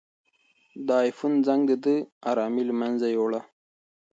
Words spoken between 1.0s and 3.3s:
آیفون زنګ د ده ارامي له منځه